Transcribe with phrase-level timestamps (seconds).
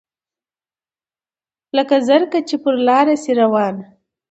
[1.75, 3.85] لکه زرکه چي پر لاره سي روانه